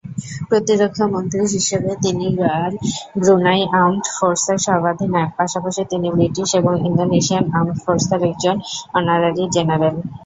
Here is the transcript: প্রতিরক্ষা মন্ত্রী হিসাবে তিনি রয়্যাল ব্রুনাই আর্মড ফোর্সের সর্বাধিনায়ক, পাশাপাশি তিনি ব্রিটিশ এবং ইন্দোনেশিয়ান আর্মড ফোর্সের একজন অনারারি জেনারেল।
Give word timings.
প্রতিরক্ষা 0.49 1.05
মন্ত্রী 1.13 1.41
হিসাবে 1.55 1.91
তিনি 2.03 2.25
রয়্যাল 2.31 2.73
ব্রুনাই 3.15 3.61
আর্মড 3.75 4.05
ফোর্সের 4.17 4.59
সর্বাধিনায়ক, 4.67 5.31
পাশাপাশি 5.39 5.81
তিনি 5.91 6.07
ব্রিটিশ 6.15 6.49
এবং 6.59 6.73
ইন্দোনেশিয়ান 6.87 7.45
আর্মড 7.57 7.77
ফোর্সের 7.83 8.21
একজন 8.29 8.55
অনারারি 8.97 9.43
জেনারেল। 9.55 9.95